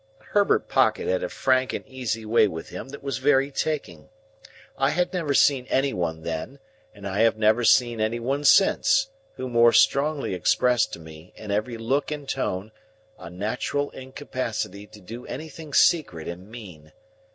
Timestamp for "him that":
2.69-3.03